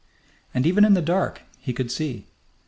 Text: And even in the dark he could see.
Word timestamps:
And 0.51 0.65
even 0.65 0.83
in 0.83 0.95
the 0.95 1.01
dark 1.03 1.43
he 1.59 1.73
could 1.73 1.91
see. 1.91 2.25